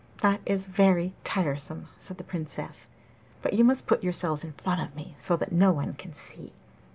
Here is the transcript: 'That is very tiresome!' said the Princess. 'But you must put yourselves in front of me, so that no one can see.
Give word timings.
'That 0.21 0.41
is 0.47 0.65
very 0.65 1.13
tiresome!' 1.23 1.87
said 1.95 2.17
the 2.17 2.23
Princess. 2.23 2.89
'But 3.43 3.53
you 3.53 3.63
must 3.63 3.85
put 3.85 4.03
yourselves 4.03 4.43
in 4.43 4.53
front 4.53 4.81
of 4.81 4.95
me, 4.95 5.13
so 5.15 5.35
that 5.35 5.51
no 5.51 5.71
one 5.71 5.93
can 5.93 6.11
see. 6.11 6.53